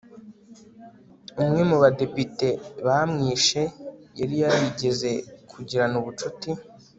umwe 1.41 1.61
mu 1.69 1.77
badepite 1.83 2.47
bamwishe 2.85 3.61
yari 4.19 4.35
yarigeze 4.41 5.11
kugirana 5.51 5.95
ubucuti 6.01 6.49